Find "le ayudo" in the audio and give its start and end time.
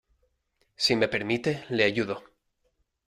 1.69-2.23